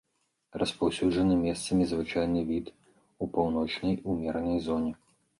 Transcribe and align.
Распаўсюджаны, 0.61 1.35
месцамі 1.41 1.83
звычайны 1.91 2.41
від 2.51 2.71
у 3.25 3.27
паўночнай 3.35 3.95
умеранай 4.15 4.57
зоне. 4.69 4.91